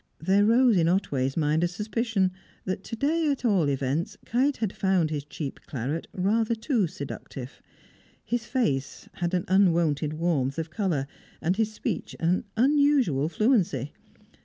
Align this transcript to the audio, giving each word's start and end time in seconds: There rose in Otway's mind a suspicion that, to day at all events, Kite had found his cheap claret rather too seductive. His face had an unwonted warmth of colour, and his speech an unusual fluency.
There 0.19 0.45
rose 0.47 0.77
in 0.77 0.87
Otway's 0.89 1.37
mind 1.37 1.63
a 1.63 1.67
suspicion 1.67 2.31
that, 2.65 2.83
to 2.85 2.95
day 2.95 3.29
at 3.29 3.45
all 3.45 3.69
events, 3.69 4.17
Kite 4.25 4.57
had 4.57 4.73
found 4.73 5.11
his 5.11 5.23
cheap 5.23 5.59
claret 5.67 6.07
rather 6.11 6.55
too 6.55 6.87
seductive. 6.87 7.61
His 8.25 8.45
face 8.47 9.07
had 9.13 9.35
an 9.35 9.45
unwonted 9.47 10.13
warmth 10.13 10.57
of 10.57 10.71
colour, 10.71 11.05
and 11.39 11.55
his 11.55 11.71
speech 11.71 12.15
an 12.19 12.45
unusual 12.57 13.29
fluency. 13.29 13.93